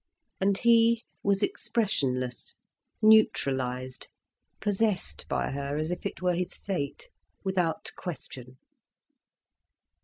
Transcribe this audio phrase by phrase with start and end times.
[0.39, 2.55] And he was expressionless,
[3.03, 4.07] neutralised,
[4.59, 7.09] possessed by her as if it were his fate,
[7.43, 8.57] without question.